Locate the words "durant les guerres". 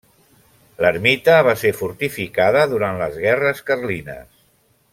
2.73-3.63